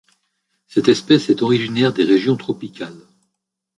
[0.65, 3.05] Cette espèce est originaire des régions tropicales.